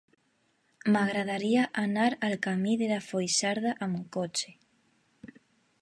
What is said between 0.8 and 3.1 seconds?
M'agradaria anar al camí de la